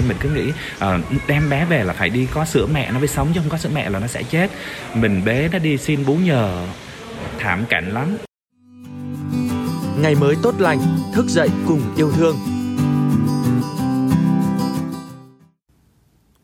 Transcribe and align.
mình 0.00 0.16
cứ 0.20 0.30
nghĩ 0.30 0.52
uh, 0.76 1.22
đem 1.28 1.50
bé 1.50 1.64
về 1.64 1.84
là 1.84 1.92
phải 1.92 2.10
đi 2.10 2.26
có 2.34 2.44
sữa 2.44 2.66
mẹ 2.72 2.92
nó 2.92 2.98
mới 2.98 3.08
sống 3.08 3.28
chứ 3.34 3.40
không 3.40 3.50
có 3.50 3.58
sữa 3.58 3.70
mẹ 3.74 3.90
là 3.90 3.98
nó 3.98 4.06
sẽ 4.06 4.22
chết. 4.22 4.50
Mình 4.94 5.22
bế 5.24 5.48
nó 5.52 5.58
đi 5.58 5.78
xin 5.78 6.06
bú 6.06 6.14
nhờ. 6.14 6.66
Thảm 7.38 7.64
cảnh 7.68 7.92
lắm. 7.92 8.16
Ngày 10.00 10.14
mới 10.14 10.36
tốt 10.42 10.54
lành 10.58 10.78
thức 11.14 11.26
dậy 11.28 11.48
cùng 11.66 11.80
yêu 11.96 12.12
thương. 12.12 12.36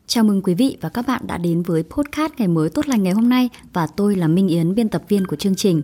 Chào 0.07 0.23
mừng 0.23 0.41
quý 0.41 0.53
vị 0.53 0.77
và 0.81 0.89
các 0.89 1.07
bạn 1.07 1.21
đã 1.27 1.37
đến 1.37 1.61
với 1.61 1.83
podcast 1.83 2.33
Ngày 2.37 2.47
mới 2.47 2.69
tốt 2.69 2.87
lành 2.87 3.03
ngày 3.03 3.13
hôm 3.13 3.29
nay 3.29 3.49
và 3.73 3.87
tôi 3.87 4.15
là 4.15 4.27
Minh 4.27 4.47
Yến, 4.47 4.75
biên 4.75 4.89
tập 4.89 5.03
viên 5.09 5.27
của 5.27 5.35
chương 5.35 5.55
trình. 5.55 5.81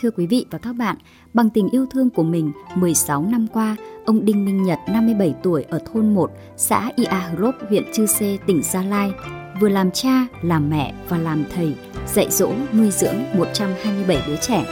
Thưa 0.00 0.10
quý 0.10 0.26
vị 0.26 0.46
và 0.50 0.58
các 0.58 0.72
bạn, 0.72 0.96
bằng 1.36 1.50
tình 1.50 1.68
yêu 1.68 1.86
thương 1.90 2.10
của 2.10 2.22
mình, 2.22 2.52
16 2.74 3.22
năm 3.22 3.46
qua, 3.52 3.76
ông 4.04 4.24
Đinh 4.24 4.44
Minh 4.44 4.62
Nhật, 4.62 4.78
57 4.88 5.34
tuổi 5.42 5.64
ở 5.68 5.78
thôn 5.92 6.14
1, 6.14 6.30
xã 6.56 6.90
Ia 6.96 7.06
Hrop, 7.36 7.54
huyện 7.68 7.82
Chư 7.92 8.06
Sê, 8.06 8.38
tỉnh 8.46 8.62
Gia 8.62 8.82
Lai, 8.82 9.12
vừa 9.60 9.68
làm 9.68 9.90
cha, 9.90 10.26
làm 10.42 10.70
mẹ 10.70 10.94
và 11.08 11.18
làm 11.18 11.44
thầy, 11.54 11.74
dạy 12.14 12.26
dỗ, 12.30 12.52
nuôi 12.72 12.90
dưỡng 12.90 13.16
127 13.38 14.22
đứa 14.26 14.36
trẻ. 14.36 14.64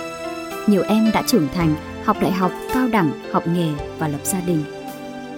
Nhiều 0.66 0.82
em 0.82 1.10
đã 1.14 1.22
trưởng 1.26 1.48
thành, 1.54 1.74
học 2.04 2.16
đại 2.20 2.32
học, 2.32 2.52
cao 2.74 2.88
đẳng, 2.88 3.10
học 3.32 3.42
nghề 3.46 3.68
và 3.98 4.08
lập 4.08 4.20
gia 4.24 4.40
đình. 4.40 4.64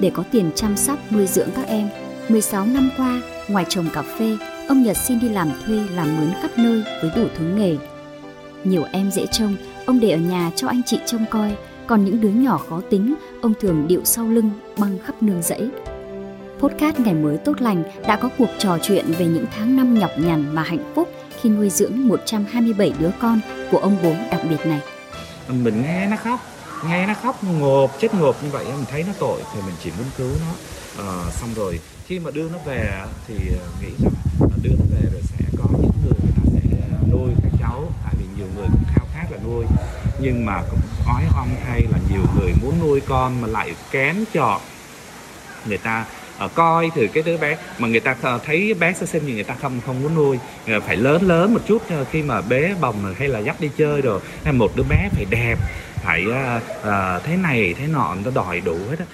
Để 0.00 0.10
có 0.14 0.24
tiền 0.30 0.50
chăm 0.54 0.76
sóc, 0.76 0.98
nuôi 1.12 1.26
dưỡng 1.26 1.48
các 1.56 1.66
em, 1.66 1.88
16 2.28 2.66
năm 2.66 2.90
qua, 2.96 3.22
ngoài 3.48 3.64
trồng 3.68 3.86
cà 3.92 4.02
phê, 4.02 4.36
ông 4.68 4.82
Nhật 4.82 4.96
xin 4.96 5.20
đi 5.20 5.28
làm 5.28 5.50
thuê 5.66 5.78
làm 5.94 6.16
mướn 6.16 6.30
khắp 6.42 6.50
nơi 6.56 6.82
với 7.02 7.10
đủ 7.16 7.24
thứ 7.38 7.44
nghề. 7.56 7.76
Nhiều 8.64 8.82
em 8.92 9.10
dễ 9.10 9.26
trông, 9.26 9.56
ông 9.86 10.00
để 10.00 10.10
ở 10.10 10.18
nhà 10.18 10.50
cho 10.56 10.68
anh 10.68 10.82
chị 10.86 10.98
trông 11.06 11.24
coi, 11.30 11.56
còn 11.86 12.04
những 12.04 12.20
đứa 12.20 12.28
nhỏ 12.28 12.58
khó 12.68 12.80
tính, 12.90 13.14
ông 13.42 13.52
thường 13.60 13.86
điệu 13.88 14.00
sau 14.04 14.28
lưng 14.28 14.50
băng 14.78 14.98
khắp 15.04 15.22
nương 15.22 15.42
rẫy. 15.42 15.70
Podcast 16.60 16.98
Ngày 16.98 17.14
mới 17.14 17.38
tốt 17.38 17.60
lành 17.60 17.84
đã 18.06 18.16
có 18.16 18.28
cuộc 18.38 18.48
trò 18.58 18.78
chuyện 18.82 19.04
về 19.18 19.26
những 19.26 19.46
tháng 19.56 19.76
năm 19.76 19.98
nhọc 19.98 20.10
nhằn 20.18 20.54
mà 20.54 20.62
hạnh 20.62 20.92
phúc 20.94 21.08
khi 21.40 21.48
nuôi 21.48 21.70
dưỡng 21.70 22.08
127 22.08 22.92
đứa 22.98 23.10
con 23.20 23.40
của 23.70 23.78
ông 23.78 23.96
bố 24.02 24.14
đặc 24.30 24.40
biệt 24.50 24.66
này. 24.66 24.80
Mình 25.48 25.82
nghe 25.82 26.06
nó 26.06 26.16
khóc, 26.16 26.40
nghe 26.88 27.06
nó 27.06 27.14
khóc 27.22 27.44
ngộp, 27.44 27.96
chết 28.00 28.14
ngộp 28.14 28.42
như 28.42 28.48
vậy 28.50 28.64
mình 28.64 28.84
thấy 28.90 29.04
nó 29.06 29.12
tội 29.18 29.40
thì 29.54 29.60
mình 29.66 29.74
chỉ 29.84 29.90
muốn 29.98 30.06
cứu 30.18 30.30
nó. 30.40 30.52
À, 31.04 31.30
xong 31.30 31.48
rồi 31.56 31.80
khi 32.06 32.18
mà 32.18 32.30
đưa 32.30 32.48
nó 32.48 32.58
về 32.66 33.04
thì 33.28 33.34
ờ, 33.34 33.66
nghĩ 33.82 33.88
rằng 34.02 34.12
đưa 34.62 34.70
nó 34.70 34.84
về 34.90 35.10
rồi 35.12 35.22
sẽ 35.22 35.44
có 35.58 35.64
những 35.72 35.90
người 36.04 36.18
người 36.22 36.32
ta 36.36 36.42
sẽ 36.52 36.88
nuôi 37.12 37.30
các 37.42 37.52
cháu 37.60 37.88
tại 38.04 38.14
vì 38.18 38.24
nhiều 38.36 38.46
người 38.56 38.66
cũng 38.72 38.84
khao 38.94 39.06
khát 39.14 39.26
là 39.30 39.38
nuôi 39.44 39.64
nhưng 40.26 40.46
mà 40.46 40.62
cũng 40.70 40.80
ói 41.06 41.22
om 41.36 41.48
thay 41.66 41.82
là 41.92 41.98
nhiều 42.10 42.22
người 42.34 42.52
muốn 42.62 42.74
nuôi 42.80 43.00
con 43.08 43.40
mà 43.40 43.48
lại 43.48 43.74
kén 43.90 44.16
chọn 44.32 44.60
người 45.66 45.78
ta. 45.78 46.04
Uh, 46.44 46.54
coi 46.54 46.90
thử 46.94 47.06
cái 47.12 47.22
đứa 47.22 47.36
bé 47.36 47.56
mà 47.78 47.88
người 47.88 48.00
ta 48.00 48.16
thấy 48.46 48.74
bé 48.74 48.92
sơ 48.92 49.06
sinh 49.06 49.22
thì 49.26 49.34
người 49.34 49.44
ta 49.44 49.54
không 49.62 49.80
không 49.86 50.02
muốn 50.02 50.14
nuôi. 50.14 50.38
Ờ, 50.66 50.80
phải 50.80 50.96
lớn 50.96 51.22
lớn 51.22 51.54
một 51.54 51.60
chút 51.68 51.82
ờ, 51.90 52.04
khi 52.10 52.22
mà 52.22 52.40
bé 52.40 52.74
bồng 52.80 53.14
hay 53.18 53.28
là 53.28 53.38
dắt 53.38 53.60
đi 53.60 53.70
chơi 53.76 54.00
rồi 54.00 54.20
hay 54.44 54.52
một 54.52 54.72
đứa 54.76 54.82
bé 54.82 55.08
phải 55.12 55.24
đẹp 55.30 55.58
phải 55.94 56.24
uh, 56.26 56.62
uh, 56.80 57.24
thế 57.24 57.36
này 57.36 57.74
thế 57.78 57.86
nọ 57.86 58.14
nó 58.24 58.30
đòi 58.34 58.60
đủ 58.60 58.78
hết 58.90 58.98
á 58.98 59.06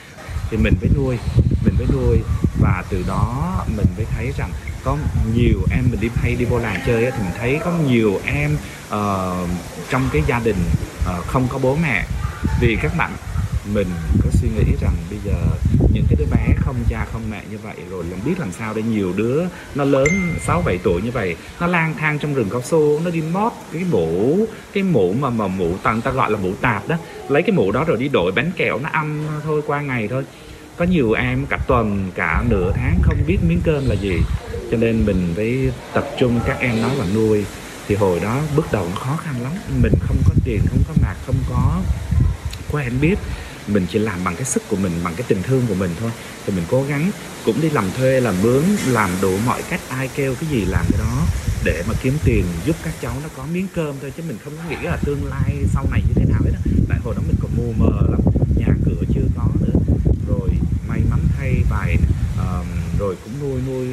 thì 0.50 0.56
mình 0.56 0.74
phải 0.80 0.90
nuôi 0.96 1.16
mình 1.64 1.74
phải 1.78 1.86
nuôi. 1.92 2.18
Và 2.60 2.84
từ 2.90 3.04
đó 3.08 3.54
mình 3.76 3.86
mới 3.96 4.06
thấy 4.16 4.32
rằng 4.38 4.50
có 4.84 4.96
nhiều 5.34 5.58
em 5.70 5.84
mình 5.90 6.00
đi 6.00 6.08
hay 6.16 6.34
đi 6.34 6.44
vô 6.44 6.58
làng 6.58 6.80
chơi 6.86 7.10
thì 7.10 7.18
mình 7.18 7.32
thấy 7.38 7.60
có 7.64 7.72
nhiều 7.88 8.20
em 8.26 8.56
uh, 8.86 9.48
trong 9.90 10.08
cái 10.12 10.22
gia 10.26 10.38
đình 10.38 10.56
Ờ, 11.06 11.20
không 11.26 11.48
có 11.48 11.58
bố 11.62 11.76
mẹ. 11.82 12.04
Vì 12.60 12.76
các 12.82 12.92
bạn, 12.96 13.10
mình 13.74 13.86
có 14.24 14.30
suy 14.32 14.48
nghĩ 14.48 14.72
rằng 14.80 14.94
bây 15.10 15.18
giờ 15.24 15.34
những 15.94 16.04
cái 16.08 16.16
đứa 16.18 16.24
bé 16.30 16.54
không 16.56 16.76
cha 16.88 17.06
không 17.12 17.22
mẹ 17.30 17.42
như 17.50 17.58
vậy 17.62 17.74
rồi, 17.90 18.04
làm 18.10 18.20
biết 18.24 18.34
làm 18.38 18.52
sao 18.52 18.74
để 18.74 18.82
nhiều 18.82 19.12
đứa 19.16 19.44
nó 19.74 19.84
lớn 19.84 20.08
6 20.46 20.62
7 20.66 20.78
tuổi 20.82 21.02
như 21.02 21.10
vậy, 21.10 21.36
nó 21.60 21.66
lang 21.66 21.94
thang 21.98 22.18
trong 22.18 22.34
rừng 22.34 22.48
cao 22.50 22.62
su, 22.62 23.00
nó 23.04 23.10
đi 23.10 23.22
mót 23.32 23.52
cái 23.72 23.84
mũ 23.90 24.46
cái 24.72 24.82
mũ 24.82 25.14
mà 25.20 25.30
mà 25.30 25.46
mũ 25.46 25.76
tầng 25.82 26.00
ta 26.00 26.10
gọi 26.10 26.30
là 26.30 26.38
mũ 26.38 26.52
tạp 26.60 26.88
đó. 26.88 26.96
Lấy 27.28 27.42
cái 27.42 27.56
mũ 27.56 27.72
đó 27.72 27.84
rồi 27.84 27.96
đi 27.96 28.08
đổi 28.08 28.32
bánh 28.32 28.50
kẹo, 28.56 28.78
nó 28.78 28.88
ăn 28.92 29.26
thôi 29.44 29.62
qua 29.66 29.80
ngày 29.80 30.08
thôi. 30.08 30.24
Có 30.76 30.84
nhiều 30.84 31.12
em 31.12 31.46
cả 31.46 31.58
tuần, 31.66 32.10
cả 32.14 32.44
nửa 32.48 32.72
tháng 32.74 32.98
không 33.02 33.18
biết 33.26 33.38
miếng 33.48 33.60
cơm 33.64 33.88
là 33.88 33.94
gì. 33.94 34.16
Cho 34.70 34.76
nên 34.76 35.06
mình 35.06 35.32
phải 35.36 35.70
tập 35.92 36.04
trung 36.18 36.40
các 36.46 36.56
em 36.60 36.82
đó 36.82 36.88
là 36.98 37.04
nuôi 37.14 37.44
thì 37.88 37.94
hồi 37.94 38.20
đó 38.20 38.40
bước 38.56 38.72
đầu 38.72 38.88
nó 38.90 38.96
khó 38.96 39.16
khăn 39.16 39.42
lắm. 39.42 39.52
Mình 39.82 39.92
không 40.00 40.16
có 40.28 40.34
tiền 40.44 40.60
không 40.70 40.82
có 40.88 40.94
mạc 41.02 41.14
không 41.26 41.36
có 41.50 41.80
quen 42.72 42.92
biết. 43.00 43.18
Mình 43.66 43.86
chỉ 43.90 43.98
làm 43.98 44.24
bằng 44.24 44.36
cái 44.36 44.44
sức 44.44 44.62
của 44.68 44.76
mình 44.76 44.92
bằng 45.04 45.14
cái 45.16 45.24
tình 45.28 45.42
thương 45.42 45.66
của 45.68 45.74
mình 45.74 45.90
thôi. 46.00 46.10
Thì 46.46 46.52
mình 46.52 46.64
cố 46.70 46.82
gắng 46.82 47.10
cũng 47.44 47.60
đi 47.60 47.70
làm 47.70 47.90
thuê 47.96 48.20
làm 48.20 48.34
mướn 48.42 48.62
làm 48.86 49.10
đủ 49.22 49.38
mọi 49.46 49.62
cách 49.70 49.80
ai 49.88 50.08
kêu 50.14 50.34
cái 50.40 50.50
gì 50.50 50.64
làm 50.64 50.84
cái 50.90 50.98
đó 50.98 51.26
để 51.64 51.82
mà 51.88 51.94
kiếm 52.02 52.18
tiền 52.24 52.44
giúp 52.64 52.76
các 52.84 52.94
cháu 53.02 53.14
nó 53.22 53.28
có 53.36 53.44
miếng 53.52 53.66
cơm 53.74 53.94
thôi. 54.00 54.12
Chứ 54.16 54.22
mình 54.28 54.38
không 54.44 54.52
có 54.56 54.70
nghĩ 54.70 54.76
là 54.82 54.96
tương 55.04 55.26
lai 55.26 55.56
sau 55.74 55.86
này 55.90 56.02
như 56.08 56.12
thế 56.14 56.24
nào 56.24 56.40
hết 56.44 56.50
á. 56.54 56.60
Tại 56.88 56.98
hồi 57.04 57.14
đó 57.14 57.22
mình 57.26 57.36
còn 57.42 57.50
mù 57.56 57.72
mờ 57.76 58.00
lắm 58.10 58.20
nhà 58.56 58.74
cửa 58.84 59.04
chưa 59.14 59.26
có 59.36 59.48
nữa. 59.60 59.80
Rồi 60.28 60.48
may 60.88 61.00
mắn 61.10 61.20
thay 61.38 61.62
bài 61.70 61.96
uh, 62.34 62.66
rồi 62.98 63.16
cũng 63.24 63.32
nuôi 63.40 63.60
nuôi 63.66 63.86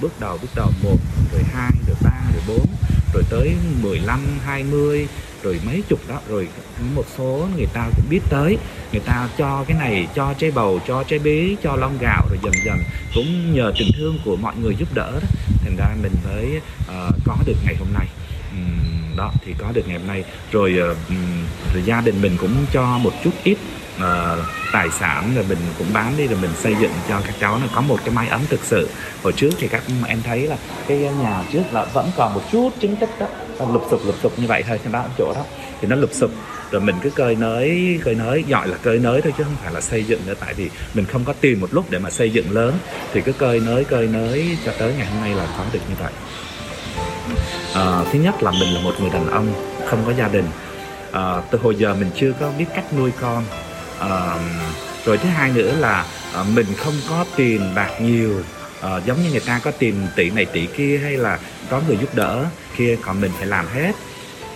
bước 0.00 0.20
đầu 0.20 0.38
bước 0.42 0.50
đầu 0.54 0.72
một 0.82 0.98
rồi 1.32 1.42
hai 1.52 1.70
rồi 1.86 1.96
ba 2.02 2.22
rồi 2.32 2.42
bốn 2.48 2.66
rồi 3.16 3.24
tới 3.30 3.54
15, 3.82 4.20
20 4.44 5.06
rồi 5.42 5.60
mấy 5.66 5.82
chục 5.88 6.00
đó. 6.08 6.20
Rồi 6.28 6.48
một 6.94 7.04
số 7.18 7.48
người 7.56 7.66
ta 7.72 7.88
cũng 7.96 8.04
biết 8.10 8.20
tới. 8.30 8.58
Người 8.92 9.00
ta 9.00 9.28
cho 9.38 9.64
cái 9.68 9.78
này 9.78 10.08
cho 10.14 10.34
trái 10.38 10.50
bầu 10.50 10.80
cho 10.88 11.04
trái 11.08 11.18
bí 11.18 11.56
cho 11.62 11.76
lon 11.76 11.92
gạo 12.00 12.26
rồi 12.28 12.38
dần 12.42 12.52
dần 12.66 12.78
cũng 13.14 13.54
nhờ 13.54 13.72
tình 13.78 13.90
thương 13.98 14.18
của 14.24 14.36
mọi 14.36 14.54
người 14.62 14.74
giúp 14.78 14.88
đỡ 14.94 15.12
đó. 15.12 15.28
Thành 15.64 15.76
ra 15.76 15.86
mình 16.02 16.12
mới 16.24 16.60
uh, 16.80 17.14
có 17.24 17.36
được 17.46 17.56
ngày 17.64 17.76
hôm 17.78 17.88
nay. 17.92 18.06
Um, 18.50 19.16
đó 19.16 19.32
thì 19.44 19.54
có 19.58 19.72
được 19.74 19.82
ngày 19.88 19.98
hôm 19.98 20.06
nay. 20.06 20.24
Rồi, 20.52 20.74
uh, 20.90 20.96
rồi 21.74 21.82
gia 21.84 22.00
đình 22.00 22.22
mình 22.22 22.36
cũng 22.40 22.66
cho 22.72 22.98
một 22.98 23.12
chút 23.24 23.32
ít 23.44 23.58
uh, 23.96 24.38
tài 24.72 24.90
sản 24.90 25.32
rồi 25.34 25.44
mình 25.48 25.58
cũng 25.78 25.86
bán 25.92 26.16
đi 26.16 26.26
rồi 26.26 26.38
mình 26.42 26.50
xây 26.62 26.74
dựng 26.80 26.92
cho 27.08 27.20
các 27.26 27.34
cháu 27.40 27.58
nó 27.58 27.66
có 27.74 27.80
một 27.80 27.98
cái 28.04 28.14
mái 28.14 28.28
ấm 28.28 28.40
thực 28.48 28.60
sự. 28.64 28.88
Hồi 29.22 29.32
trước 29.32 29.50
thì 29.58 29.68
các 29.68 29.82
em 30.06 30.22
thấy 30.22 30.46
là 30.46 30.56
cái 30.86 30.98
nhà 30.98 31.42
trước 31.52 31.62
là 31.72 31.84
vẫn 31.84 32.10
còn 32.16 32.34
một 32.34 32.42
chút 32.52 32.70
chứng 32.80 32.96
tích 32.96 33.10
đó 33.18 33.26
lụp 33.72 33.86
sụp 33.90 34.06
lụp 34.06 34.14
sụp 34.22 34.38
như 34.38 34.46
vậy 34.46 34.64
thôi 34.68 34.80
trên 34.84 34.92
đó 34.92 35.04
chỗ 35.18 35.32
đó. 35.34 35.44
Thì 35.80 35.88
nó 35.88 35.96
lụp 35.96 36.10
sụp 36.12 36.30
rồi 36.70 36.80
mình 36.80 36.96
cứ 37.02 37.10
cơi 37.10 37.34
nới 37.34 38.00
cơi 38.04 38.14
nới 38.14 38.44
gọi 38.48 38.68
là 38.68 38.76
cơi 38.82 38.98
nới 38.98 39.22
thôi 39.22 39.32
chứ 39.38 39.44
không 39.44 39.56
phải 39.62 39.72
là 39.72 39.80
xây 39.80 40.04
dựng 40.04 40.20
nữa 40.26 40.34
tại 40.40 40.54
vì 40.54 40.70
mình 40.94 41.04
không 41.04 41.24
có 41.24 41.34
tiền 41.40 41.60
một 41.60 41.74
lúc 41.74 41.84
để 41.90 41.98
mà 41.98 42.10
xây 42.10 42.30
dựng 42.30 42.50
lớn. 42.50 42.78
Thì 43.12 43.20
cứ 43.20 43.32
cơi 43.32 43.60
nới 43.60 43.84
cơi 43.84 44.06
nới 44.06 44.58
cho 44.64 44.72
tới 44.78 44.94
ngày 44.98 45.06
hôm 45.06 45.20
nay 45.20 45.34
là 45.34 45.46
có 45.58 45.64
được 45.72 45.80
như 45.88 45.94
vậy. 46.02 46.12
À, 47.74 48.04
thứ 48.12 48.18
nhất 48.18 48.42
là 48.42 48.50
mình 48.50 48.74
là 48.74 48.80
một 48.80 48.94
người 49.00 49.10
đàn 49.10 49.30
ông 49.30 49.52
không 49.86 50.02
có 50.06 50.12
gia 50.12 50.28
đình. 50.28 50.46
À, 51.12 51.42
từ 51.50 51.58
hồi 51.58 51.74
giờ 51.74 51.94
mình 51.94 52.10
chưa 52.16 52.32
có 52.40 52.50
biết 52.58 52.66
cách 52.74 52.94
nuôi 52.98 53.10
con 53.20 53.44
rồi 55.04 55.18
thứ 55.18 55.28
hai 55.28 55.50
nữa 55.50 55.74
là 55.78 56.06
uh, 56.40 56.46
mình 56.48 56.66
không 56.76 56.94
có 57.08 57.24
tiền 57.36 57.74
bạc 57.74 57.90
nhiều. 58.00 58.40
Uh, 58.78 59.06
giống 59.06 59.22
như 59.22 59.30
người 59.30 59.40
ta 59.40 59.60
có 59.64 59.70
tiền 59.70 60.06
tỷ 60.16 60.30
này 60.30 60.44
tỷ 60.44 60.66
kia 60.66 61.00
hay 61.02 61.16
là 61.16 61.38
có 61.70 61.80
người 61.86 61.96
giúp 61.96 62.14
đỡ 62.14 62.44
kia 62.76 62.96
còn 63.02 63.20
mình 63.20 63.30
phải 63.38 63.46
làm 63.46 63.66
hết. 63.74 63.92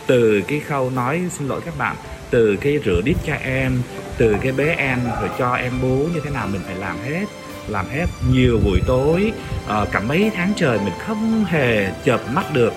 Từ 0.06 0.42
cái 0.48 0.60
khâu 0.60 0.90
nói 0.90 1.22
xin 1.38 1.48
lỗi 1.48 1.60
các 1.64 1.78
bạn 1.78 1.96
từ 2.30 2.56
cái 2.56 2.78
rửa 2.84 3.00
đít 3.04 3.16
cho 3.26 3.34
em 3.34 3.82
từ 4.18 4.36
cái 4.42 4.52
bé 4.52 4.74
em 4.78 4.98
rồi 5.20 5.30
cho 5.38 5.54
em 5.54 5.80
bú 5.82 6.08
như 6.14 6.20
thế 6.24 6.30
nào 6.30 6.48
mình 6.52 6.60
phải 6.66 6.74
làm 6.74 6.96
hết 7.04 7.24
làm 7.68 7.88
hết 7.88 8.06
nhiều 8.32 8.60
buổi 8.64 8.80
tối. 8.86 9.32
Uh, 9.64 9.88
cả 9.92 10.00
mấy 10.00 10.30
tháng 10.36 10.52
trời 10.56 10.78
mình 10.78 10.94
không 11.06 11.44
hề 11.44 11.92
chợp 12.04 12.20
mắt 12.32 12.52
được. 12.52 12.72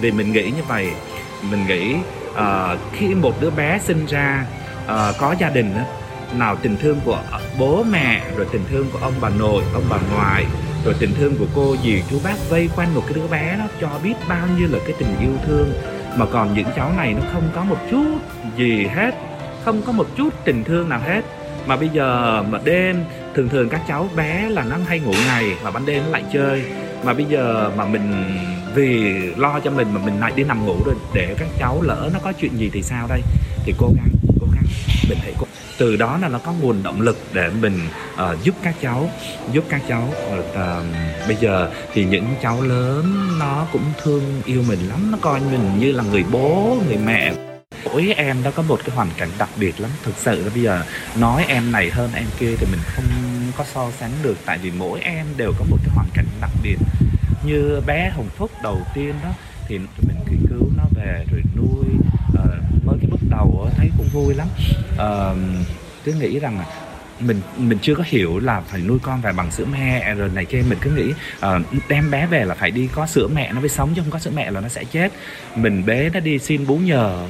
Vì 0.00 0.10
mình 0.10 0.32
nghĩ 0.32 0.42
như 0.42 0.62
vậy 0.68 0.90
mình 1.50 1.66
nghĩ 1.66 1.94
uh, 2.30 2.78
khi 2.92 3.06
một 3.06 3.40
đứa 3.40 3.50
bé 3.50 3.80
sinh 3.84 4.06
ra 4.06 4.44
uh, 4.86 5.18
có 5.18 5.34
gia 5.38 5.50
đình 5.50 5.74
nào 6.38 6.56
tình 6.62 6.76
thương 6.76 7.00
của 7.04 7.22
bố 7.58 7.82
mẹ 7.82 8.22
rồi 8.36 8.46
tình 8.52 8.64
thương 8.70 8.86
của 8.92 8.98
ông 9.02 9.12
bà 9.20 9.28
nội 9.28 9.62
ông 9.74 9.84
bà 9.90 9.96
ngoại 10.12 10.46
rồi 10.84 10.94
tình 10.98 11.14
thương 11.18 11.36
của 11.36 11.46
cô 11.54 11.76
dì 11.84 12.02
chú 12.10 12.20
bác 12.24 12.50
vây 12.50 12.68
quanh 12.76 12.94
một 12.94 13.02
cái 13.06 13.14
đứa 13.14 13.26
bé 13.26 13.56
đó 13.58 13.64
cho 13.80 13.88
biết 14.02 14.14
bao 14.28 14.46
nhiêu 14.58 14.68
là 14.70 14.78
cái 14.86 14.96
tình 14.98 15.16
yêu 15.20 15.32
thương. 15.46 15.72
Mà 16.16 16.26
còn 16.32 16.54
những 16.54 16.66
cháu 16.76 16.92
này 16.96 17.14
nó 17.14 17.22
không 17.32 17.48
có 17.54 17.64
một 17.64 17.78
chút 17.90 18.18
gì 18.56 18.86
hết 18.86 19.14
không 19.64 19.82
có 19.82 19.92
một 19.92 20.06
chút 20.16 20.34
tình 20.44 20.64
thương 20.64 20.88
nào 20.88 21.00
hết. 21.00 21.24
Mà 21.66 21.76
bây 21.76 21.88
giờ 21.88 22.42
mà 22.50 22.58
đêm 22.64 23.04
thường 23.34 23.48
thường 23.48 23.68
các 23.68 23.80
cháu 23.88 24.08
bé 24.16 24.48
là 24.50 24.64
nó 24.64 24.76
hay 24.86 25.00
ngủ 25.00 25.12
ngày 25.26 25.44
mà 25.64 25.70
ban 25.70 25.86
đêm 25.86 26.02
nó 26.04 26.10
lại 26.10 26.24
chơi. 26.32 26.64
Mà 27.04 27.14
bây 27.14 27.24
giờ 27.24 27.70
mà 27.76 27.84
mình 27.84 28.38
vì 28.74 29.12
lo 29.36 29.60
cho 29.60 29.70
mình 29.70 29.88
mà 29.94 30.00
mình 30.04 30.20
lại 30.20 30.32
đi 30.36 30.44
nằm 30.44 30.66
ngủ 30.66 30.76
rồi 30.86 30.94
để 31.14 31.34
các 31.38 31.48
cháu 31.58 31.82
lỡ 31.82 32.10
nó 32.14 32.18
có 32.24 32.32
chuyện 32.32 32.58
gì 32.58 32.70
thì 32.72 32.82
sao 32.82 33.06
đây? 33.08 33.20
Thì 33.64 33.74
cố 33.78 33.90
gắng 33.96 34.25
cố 34.40 34.46
gắng 34.54 34.64
mình 35.08 35.18
hãy 35.22 35.32
cố 35.38 35.46
từ 35.78 35.96
đó 35.96 36.18
là 36.22 36.28
nó 36.28 36.38
có 36.38 36.52
nguồn 36.52 36.82
động 36.82 37.00
lực 37.00 37.18
để 37.32 37.50
mình 37.60 37.80
uh, 38.14 38.42
giúp 38.42 38.54
các 38.62 38.74
cháu 38.82 39.10
giúp 39.52 39.64
các 39.68 39.82
cháu. 39.88 40.12
Uh, 40.38 40.56
bây 41.26 41.36
giờ 41.40 41.70
thì 41.92 42.04
những 42.04 42.34
cháu 42.42 42.62
lớn 42.62 43.28
nó 43.38 43.66
cũng 43.72 43.82
thương 44.02 44.42
yêu 44.44 44.64
mình 44.68 44.88
lắm. 44.88 45.10
Nó 45.10 45.18
coi 45.20 45.40
mình 45.40 45.78
như 45.78 45.92
là 45.92 46.02
người 46.02 46.24
bố 46.30 46.78
người 46.86 46.96
mẹ. 46.96 47.32
Mỗi 47.84 48.14
em 48.16 48.42
đó 48.42 48.50
có 48.54 48.62
một 48.62 48.80
cái 48.84 48.96
hoàn 48.96 49.08
cảnh 49.16 49.28
đặc 49.38 49.48
biệt 49.60 49.80
lắm. 49.80 49.90
Thực 50.02 50.14
sự 50.16 50.44
là 50.44 50.50
bây 50.54 50.62
giờ 50.62 50.82
nói 51.16 51.44
em 51.48 51.72
này 51.72 51.90
hơn 51.90 52.10
em 52.14 52.26
kia 52.38 52.54
thì 52.58 52.66
mình 52.70 52.80
không 52.84 53.04
có 53.56 53.64
so 53.74 53.90
sánh 54.00 54.12
được. 54.22 54.36
Tại 54.44 54.58
vì 54.58 54.70
mỗi 54.70 55.00
em 55.00 55.26
đều 55.36 55.52
có 55.58 55.64
một 55.70 55.78
cái 55.84 55.94
hoàn 55.94 56.08
cảnh 56.14 56.26
đặc 56.40 56.50
biệt. 56.62 56.76
Như 57.46 57.80
bé 57.86 58.10
hồng 58.16 58.28
phúc 58.36 58.50
đầu 58.62 58.82
tiên 58.94 59.14
đó 59.22 59.30
thì 59.68 59.78
mình 59.78 60.16
cứ 60.26 60.36
cứu 60.50 60.70
nó 60.76 60.84
về 60.94 61.24
rồi 61.32 61.42
nuôi 61.56 61.86
uh, 62.32 62.84
mới 62.86 62.96
cái 63.00 63.10
bước 63.10 63.20
đầu 63.36 63.70
thấy 63.76 63.90
cũng 63.98 64.08
vui 64.12 64.34
lắm. 64.34 64.48
À, 64.98 65.34
cứ 66.04 66.12
nghĩ 66.12 66.38
rằng 66.38 66.58
mình 67.20 67.40
mình 67.56 67.78
chưa 67.82 67.94
có 67.94 68.04
hiểu 68.06 68.38
là 68.38 68.60
phải 68.60 68.80
nuôi 68.80 68.98
con 69.02 69.22
phải 69.22 69.32
bằng 69.32 69.50
sữa 69.50 69.64
mẹ 69.72 70.14
rồi 70.14 70.30
này 70.34 70.44
kia. 70.44 70.62
Mình 70.68 70.78
cứ 70.80 70.90
nghĩ 70.90 71.12
uh, 71.38 71.88
đem 71.88 72.10
bé 72.10 72.26
về 72.26 72.44
là 72.44 72.54
phải 72.54 72.70
đi 72.70 72.88
có 72.94 73.06
sữa 73.06 73.28
mẹ 73.34 73.52
nó 73.52 73.60
mới 73.60 73.68
sống 73.68 73.92
chứ 73.96 74.02
không 74.02 74.10
có 74.10 74.18
sữa 74.18 74.30
mẹ 74.34 74.50
là 74.50 74.60
nó 74.60 74.68
sẽ 74.68 74.84
chết. 74.84 75.12
Mình 75.54 75.86
bé 75.86 76.10
nó 76.10 76.20
đi 76.20 76.38
xin 76.38 76.66
bú 76.66 76.76
nhờ 76.76 77.26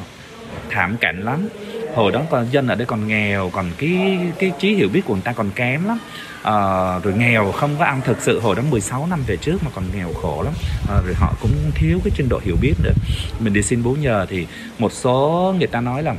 thảm 0.70 0.96
cảnh 0.96 1.22
lắm 1.22 1.48
hồi 1.96 2.12
đó 2.12 2.22
còn 2.30 2.46
dân 2.50 2.66
ở 2.68 2.74
đây 2.74 2.86
còn 2.86 3.08
nghèo 3.08 3.50
còn 3.50 3.70
cái 3.78 4.18
cái 4.38 4.52
trí 4.58 4.74
hiểu 4.74 4.88
biết 4.88 5.00
của 5.06 5.14
người 5.14 5.22
ta 5.22 5.32
còn 5.32 5.50
kém 5.50 5.84
lắm. 5.84 5.98
À, 6.42 6.54
rồi 6.98 7.14
nghèo 7.14 7.52
không 7.52 7.76
có 7.78 7.84
ăn 7.84 8.00
thực 8.04 8.22
sự 8.22 8.40
hồi 8.40 8.56
đó 8.56 8.62
16 8.70 9.06
năm 9.06 9.22
về 9.26 9.36
trước 9.36 9.64
mà 9.64 9.70
còn 9.74 9.84
nghèo 9.94 10.12
khổ 10.12 10.42
lắm. 10.42 10.54
À, 10.88 10.96
rồi 11.04 11.14
họ 11.14 11.34
cũng 11.40 11.50
thiếu 11.74 11.98
cái 12.04 12.12
trình 12.16 12.28
độ 12.28 12.40
hiểu 12.44 12.56
biết 12.60 12.74
nữa. 12.82 12.92
Mình 13.40 13.52
đi 13.52 13.62
xin 13.62 13.82
bố 13.82 13.96
nhờ 14.00 14.26
thì 14.28 14.46
một 14.78 14.92
số 14.92 15.54
người 15.58 15.66
ta 15.66 15.80
nói 15.80 16.02
là 16.02 16.14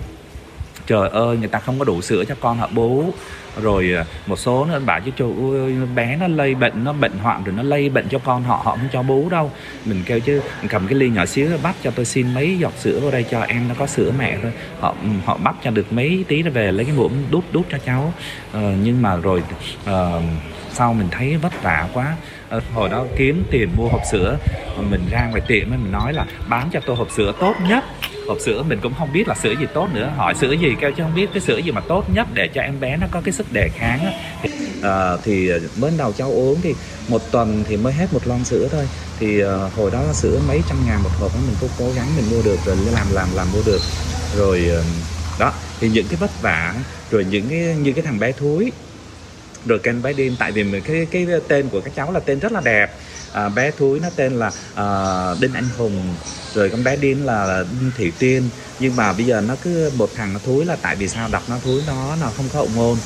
trời 0.88 1.10
ơi 1.10 1.38
người 1.38 1.48
ta 1.48 1.60
không 1.60 1.80
có 1.80 1.86
đủ 1.86 2.01
sữa 2.01 2.24
cho 2.28 2.36
con 2.39 2.57
họ 2.57 2.68
bú 2.74 3.13
rồi 3.62 3.94
à, 3.98 4.06
một 4.28 4.39
số 4.39 4.66
nữa 4.66 4.81
bảo 4.86 5.00
chứ 5.00 5.12
trời 5.16 5.30
ơi 5.54 5.75
bé 5.95 6.16
nó 6.16 6.28
lây 6.28 6.56
bệnh 6.56 6.84
nó 6.84 6.94
bệnh 6.94 7.18
hoạn 7.18 7.44
rồi 7.44 7.56
nó 7.57 7.63
lây 7.63 7.89
bệnh 7.89 8.07
cho 8.10 8.19
con 8.19 8.44
họ 8.44 8.62
họ 8.63 8.72
không 8.72 8.88
cho 8.94 9.04
bú 9.04 9.30
đâu. 9.30 9.51
Mình 9.86 10.04
kêu 10.06 10.19
chứ 10.19 10.42
cầm 10.69 10.88
cái 10.88 10.95
ly 10.95 11.10
nhỏ 11.10 11.25
xíu 11.25 11.50
bắt 11.63 11.75
cho 11.84 11.92
tôi 11.92 12.06
xin 12.06 12.34
mấy 12.34 12.57
giọt 12.57 12.74
sữa 12.78 13.00
vào 13.00 13.12
đây 13.12 13.25
cho 13.31 13.42
em 13.42 13.68
nó 13.68 13.75
có 13.80 13.88
sữa 13.88 14.12
mẹ 14.19 14.38
thôi. 14.42 14.51
Họ 14.80 14.95
ừ, 15.04 15.10
họ 15.25 15.38
bắt 15.38 15.56
cho 15.63 15.72
được 15.72 15.94
mấy 15.94 16.25
tí 16.28 16.44
nó 16.44 16.51
về 16.51 16.72
lấy 16.72 16.86
cái 16.86 16.95
muỗng 16.95 17.13
đút 17.31 17.44
đút 17.51 17.66
cho 17.72 17.78
cháu. 17.86 18.13
Ờ, 18.51 18.74
nhưng 18.84 19.01
mà 19.01 19.16
rồi 19.16 19.44
uh, 19.89 20.24
sau 20.72 20.94
mình 20.94 21.07
thấy 21.12 21.38
vất 21.38 21.63
vả 21.63 21.88
quá. 21.94 22.16
Ờ, 22.50 22.62
hồi 22.74 22.89
đó 22.89 23.06
kiếm 23.18 23.44
tiền 23.51 23.69
mua 23.75 23.88
hộp 23.88 24.01
sữa 24.12 24.38
mình 24.89 25.01
ra 25.12 25.28
ngoài 25.28 25.42
tiệm 25.48 25.69
mình 25.69 25.92
nói 25.92 26.13
là 26.13 26.25
bán 26.48 26.69
cho 26.72 26.80
tôi 26.86 26.95
hộp 26.95 27.12
sữa 27.12 27.34
tốt 27.39 27.54
nhất 27.69 27.84
hộp 28.27 28.38
sữa 28.39 28.63
mình 28.63 28.79
cũng 28.83 28.94
không 29.00 29.13
biết 29.13 29.27
là 29.27 29.35
sữa 29.35 29.53
gì 29.59 29.65
tốt 29.74 29.88
nữa. 29.94 30.13
Hỏi 30.18 30.33
sữa 30.35 30.51
gì 30.51 30.75
kêu 30.81 30.91
chứ 30.91 31.03
không 31.03 31.15
biết 31.15 31.29
cái 31.33 31.41
sữa 31.41 31.57
gì 31.57 31.71
mà 31.71 31.81
tốt 31.81 32.06
nhất 32.13 32.27
để 32.33 32.47
cho 32.53 32.62
em 32.62 32.79
bé 32.79 32.97
nó 32.97 33.07
có 33.12 33.21
cái 33.21 33.31
sức 33.31 33.51
đề 33.51 33.69
kháng 33.75 34.00
á. 34.00 34.12
thì, 34.44 34.50
à, 34.81 35.12
thì 35.24 35.50
mới 35.77 35.91
đầu 35.97 36.13
cháu 36.13 36.31
uống 36.31 36.62
thì 36.62 36.75
một 37.07 37.21
tuần 37.31 37.63
thì 37.68 37.77
mới 37.77 37.94
hết 37.94 38.13
một 38.13 38.27
lon 38.27 38.44
sữa 38.44 38.68
thôi. 38.71 38.88
Thì 39.19 39.44
uh, 39.44 39.50
hồi 39.75 39.91
đó 39.91 40.03
sữa 40.13 40.39
mấy 40.47 40.62
trăm 40.69 40.77
ngàn 40.88 41.03
một 41.03 41.09
hộp 41.19 41.33
đó 41.33 41.39
mình 41.47 41.56
cũng 41.59 41.69
cố 41.79 41.91
gắng 41.95 42.07
mình 42.15 42.25
mua 42.31 42.41
được 42.44 42.57
rồi 42.65 42.77
làm 42.94 43.07
làm 43.12 43.27
làm 43.35 43.47
mua 43.53 43.62
được. 43.65 43.81
Rồi 44.35 44.65
ờ, 44.69 44.83
đó 45.39 45.53
thì 45.79 45.89
những 45.89 46.07
cái 46.07 46.18
vất 46.19 46.41
vả 46.41 46.75
rồi 47.12 47.25
những 47.29 47.50
cái 47.50 47.59
như 47.59 47.94
cái 47.94 48.03
thằng 48.03 48.19
bé 48.19 48.31
thúi. 48.31 48.71
Rồi 49.65 49.79
ken 49.79 50.01
bé 50.01 50.13
đêm 50.13 50.35
tại 50.39 50.51
vì 50.51 50.63
mình 50.63 50.81
cái 50.81 51.07
cái 51.12 51.27
tên 51.47 51.69
của 51.69 51.81
các 51.81 51.95
cháu 51.95 52.12
là 52.12 52.19
tên 52.19 52.39
rất 52.39 52.51
là 52.51 52.62
đẹp 52.65 52.91
à, 53.33 53.50
bé 53.50 53.71
thúi 53.71 54.00
nó 54.00 54.09
tên 54.15 54.39
là 54.39 54.51
à, 54.75 54.85
đinh 55.39 55.53
anh 55.53 55.69
hùng. 55.77 56.15
Rồi 56.53 56.69
con 56.69 56.83
bé 56.83 56.95
điên 56.95 57.25
là 57.25 57.63
đinh 57.79 57.91
thị 57.97 58.12
tiên. 58.19 58.50
Nhưng 58.79 58.95
mà 58.95 59.13
bây 59.13 59.25
giờ 59.25 59.41
nó 59.41 59.56
cứ 59.63 59.91
một 59.95 60.09
thằng 60.15 60.33
nó 60.33 60.39
thúi 60.45 60.65
là 60.65 60.75
tại 60.75 60.95
vì 60.95 61.07
sao 61.07 61.29
đọc 61.31 61.44
nó 61.50 61.59
thúi 61.63 61.81
nó 61.88 62.15
nó 62.15 62.31
không 62.38 62.45
có 62.53 62.59
hậu 62.59 62.69
ngôn 62.75 62.97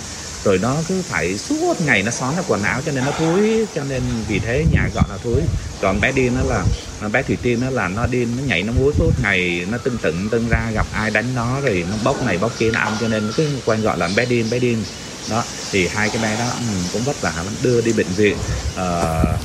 rồi 0.43 0.57
nó 0.57 0.75
cứ 0.87 1.01
phải 1.01 1.37
suốt 1.37 1.81
ngày 1.81 2.03
nó 2.03 2.11
xón 2.11 2.35
nó 2.37 2.43
quần 2.47 2.63
áo 2.63 2.81
cho 2.85 2.91
nên 2.91 3.05
nó 3.05 3.11
thúi 3.11 3.65
cho 3.75 3.83
nên 3.83 4.01
vì 4.27 4.39
thế 4.39 4.65
nhà 4.71 4.89
gọi 4.95 5.05
là 5.09 5.17
thúi. 5.23 5.41
Còn 5.81 6.01
bé 6.01 6.11
điên 6.11 6.35
nó 6.35 6.41
là 6.43 6.63
bé 7.09 7.23
thủy 7.23 7.37
tiên 7.41 7.59
nó 7.61 7.69
là 7.69 7.87
nó 7.87 8.07
điên 8.07 8.27
nó 8.37 8.43
nhảy 8.43 8.63
nó 8.63 8.73
múa 8.73 8.91
suốt 8.97 9.11
ngày 9.23 9.65
nó 9.71 9.77
tưng 9.77 9.97
tựng 9.97 10.29
tưng 10.29 10.49
ra 10.49 10.71
gặp 10.73 10.87
ai 10.93 11.11
đánh 11.11 11.35
nó 11.35 11.61
rồi 11.61 11.85
nó 11.89 11.95
bóc 12.03 12.23
này 12.25 12.37
bóc 12.37 12.51
kia 12.59 12.71
nó 12.71 12.79
ăn 12.79 12.93
cho 13.01 13.07
nên 13.07 13.27
nó 13.27 13.33
cứ 13.37 13.47
quen 13.65 13.81
gọi 13.81 13.97
là 13.97 14.09
bé 14.15 14.25
điên 14.25 14.49
bé 14.49 14.59
điên. 14.59 14.83
Đó 15.29 15.43
thì 15.71 15.87
hai 15.87 16.09
cái 16.09 16.21
bé 16.21 16.37
đó 16.39 16.45
ừ, 16.45 16.73
cũng 16.93 17.03
vất 17.03 17.21
vả 17.21 17.33
lắm 17.35 17.53
đưa 17.61 17.81
đi 17.81 17.93
bệnh 17.93 18.13
viện. 18.15 18.37
Uh, 18.73 19.39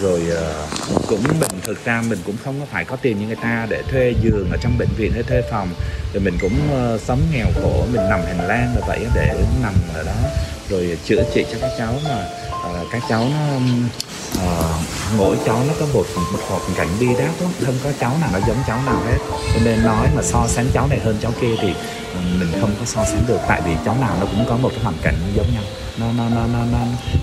rồi 0.00 0.22
uh, 0.32 1.06
cũng 1.06 1.22
mình 1.40 1.60
thực 1.62 1.84
ra 1.84 2.02
mình 2.08 2.18
cũng 2.26 2.36
không 2.44 2.60
có 2.60 2.66
phải 2.72 2.84
có 2.84 2.96
tiền 2.96 3.20
như 3.20 3.26
người 3.26 3.36
ta 3.42 3.66
để 3.70 3.82
thuê 3.82 4.14
giường 4.22 4.50
ở 4.50 4.56
trong 4.60 4.78
bệnh 4.78 4.88
viện 4.96 5.12
hay 5.12 5.22
thuê 5.22 5.42
phòng. 5.50 5.68
Rồi 6.14 6.22
mình 6.22 6.38
cũng 6.40 6.58
uh, 6.94 7.00
sống 7.00 7.20
nghèo 7.32 7.46
khổ 7.62 7.84
mình 7.92 8.08
nằm 8.10 8.20
hành 8.26 8.48
lang 8.48 8.74
là 8.74 8.86
vậy 8.86 9.06
để 9.14 9.34
nằm 9.62 9.74
ở 9.94 10.04
đó. 10.04 10.12
Rồi 10.68 10.98
chữa 11.04 11.22
trị 11.34 11.44
cho 11.52 11.58
các 11.60 11.70
cháu 11.78 11.94
mà 12.08 12.26
uh, 12.70 12.86
các 12.92 13.02
cháu 13.08 13.28
nó 13.30 13.56
uh, 14.36 14.80
mỗi 15.16 15.36
cháu 15.46 15.64
nó 15.68 15.74
có 15.80 15.86
một 15.94 16.06
một 16.32 16.38
hoàn 16.48 16.74
cảnh 16.76 16.88
bi 17.00 17.06
đát 17.06 17.42
lắm 17.42 17.50
không 17.66 17.78
có 17.84 17.90
cháu 18.00 18.16
nào 18.20 18.30
nó 18.32 18.38
giống 18.46 18.58
cháu 18.66 18.82
nào 18.86 19.02
hết. 19.06 19.18
Cho 19.54 19.60
nên 19.64 19.82
nói 19.82 20.08
mà 20.16 20.22
so 20.22 20.46
sánh 20.48 20.66
cháu 20.74 20.86
này 20.86 20.98
hơn 21.04 21.16
cháu 21.22 21.32
kia 21.40 21.54
thì 21.60 21.74
mình 22.38 22.48
không 22.60 22.74
có 22.80 22.84
so 22.86 23.04
sánh 23.04 23.24
được 23.28 23.38
tại 23.48 23.62
vì 23.64 23.72
cháu 23.84 23.96
nào 24.00 24.16
nó 24.20 24.26
cũng 24.26 24.44
có 24.48 24.56
một 24.56 24.68
cái 24.74 24.80
hoàn 24.84 24.96
cảnh 25.02 25.14
giống 25.36 25.46
nhau. 25.54 25.62
Nó 25.98 26.06
nó 26.12 26.28
nó 26.28 26.46
nó 26.46 26.64
nó, 26.72 26.78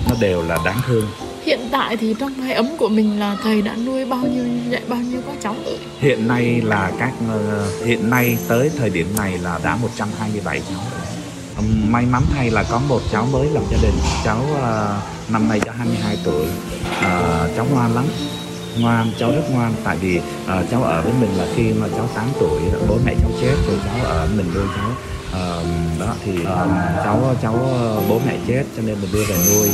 nó 0.09 0.15
đều 0.19 0.41
là 0.41 0.57
đáng 0.65 0.81
thương 0.87 1.07
hiện 1.45 1.59
tại 1.71 1.97
thì 1.97 2.15
trong 2.19 2.33
mái 2.37 2.53
ấm 2.53 2.67
của 2.77 2.89
mình 2.89 3.19
là 3.19 3.37
thầy 3.43 3.61
đã 3.61 3.75
nuôi 3.85 4.05
bao 4.05 4.19
nhiêu 4.19 4.43
dạy 4.69 4.81
bao 4.87 4.99
nhiêu 4.99 5.21
các 5.27 5.35
cháu 5.43 5.55
rồi? 5.65 5.77
Hiện 5.99 6.27
nay 6.27 6.61
là 6.63 6.91
các 6.99 7.13
uh, 7.35 7.85
hiện 7.85 8.09
nay 8.09 8.37
tới 8.47 8.71
thời 8.77 8.89
điểm 8.89 9.07
này 9.17 9.37
là 9.37 9.59
đã 9.63 9.75
127 9.75 10.61
cháu 10.69 10.79
rồi. 10.91 11.01
Um, 11.57 11.91
may 11.91 12.05
mắn 12.05 12.23
thay 12.33 12.51
là 12.51 12.63
có 12.71 12.81
một 12.89 13.01
cháu 13.11 13.27
mới 13.31 13.49
lập 13.49 13.63
gia 13.71 13.77
đình. 13.81 13.95
Cháu 14.23 14.41
uh, 14.53 15.31
năm 15.31 15.49
nay 15.49 15.59
cháu 15.65 15.73
22 15.77 16.17
tuổi. 16.23 16.45
Uh, 16.45 17.55
cháu 17.55 17.67
ngoan 17.71 17.95
lắm. 17.95 18.05
Ngoan 18.79 19.11
cháu 19.19 19.31
rất 19.31 19.43
ngoan. 19.51 19.73
Tại 19.83 19.97
vì 19.97 20.17
uh, 20.17 20.69
cháu 20.71 20.83
ở 20.83 21.01
với 21.01 21.13
mình 21.21 21.37
là 21.37 21.47
khi 21.55 21.73
mà 21.73 21.87
cháu 21.95 22.09
8 22.15 22.25
tuổi 22.39 22.59
bố 22.87 22.97
mẹ 23.05 23.15
cháu 23.21 23.31
chết 23.41 23.55
rồi 23.67 23.77
cháu 23.85 24.05
ở 24.05 24.27
mình 24.37 24.51
nuôi 24.55 24.65
cháu. 24.75 24.89
Uh, 25.29 25.99
đó 25.99 26.15
thì 26.25 26.37
uh, 26.41 26.47
cháu 27.03 27.35
cháu 27.41 27.53
bố 28.09 28.21
mẹ 28.27 28.37
chết 28.47 28.63
cho 28.75 28.81
nên 28.85 29.01
mình 29.01 29.09
đưa 29.13 29.23
về 29.23 29.35
nuôi 29.49 29.69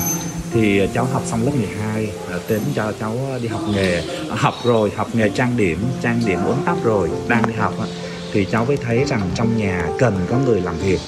thì 0.53 0.81
cháu 0.93 1.05
học 1.05 1.21
xong 1.25 1.45
lớp 1.45 1.51
12 1.55 2.07
ờ, 2.29 2.39
tính 2.47 2.61
cho 2.75 2.93
cháu 2.99 3.27
ờ, 3.31 3.39
đi 3.39 3.47
học 3.47 3.61
nghề. 3.75 4.01
Ờ, 4.29 4.35
học 4.35 4.53
rồi, 4.63 4.91
học 4.95 5.07
nghề 5.13 5.29
trang 5.29 5.57
điểm 5.57 5.79
trang 6.01 6.21
điểm 6.25 6.39
uốn 6.45 6.55
tóc 6.65 6.77
rồi, 6.83 7.09
đang 7.27 7.47
đi 7.47 7.53
học 7.53 7.73
thì 8.33 8.45
cháu 8.51 8.65
mới 8.65 8.77
thấy 8.77 9.03
rằng 9.07 9.21
trong 9.35 9.57
nhà 9.57 9.89
cần 9.99 10.15
có 10.29 10.37
người 10.37 10.61
làm 10.61 10.77
việc. 10.77 10.99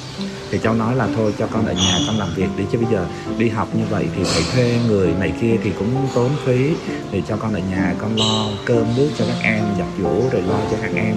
Thì 0.52 0.60
cháu 0.64 0.74
nói 0.74 0.96
là 0.96 1.08
thôi 1.16 1.34
cho 1.40 1.48
con 1.48 1.66
ở 1.66 1.74
nhà 1.74 2.00
con 2.08 2.18
làm 2.18 2.30
việc 2.36 2.48
đi, 2.58 2.64
chứ 2.72 2.78
bây 2.78 2.88
giờ 2.92 3.06
đi 3.38 3.50
học 3.50 3.76
như 3.76 3.84
vậy 3.90 4.06
thì 4.16 4.24
phải 4.24 4.44
thuê 4.54 4.80
người 4.88 5.14
này 5.20 5.34
kia 5.42 5.56
thì 5.64 5.72
cũng 5.80 6.08
tốn 6.16 6.32
phí. 6.46 6.70
Thì 7.12 7.24
cho 7.28 7.38
con 7.38 7.54
ở 7.54 7.60
nhà, 7.60 7.96
con 7.98 8.16
lo 8.16 8.50
cơm 8.66 8.96
nước 8.98 9.10
cho 9.18 9.26
các 9.28 9.38
em, 9.44 9.64
giặt 9.78 9.88
giũ 9.98 10.30
rồi 10.32 10.42
lo 10.42 10.60
cho 10.72 10.78
các 10.82 10.92
em. 10.96 11.16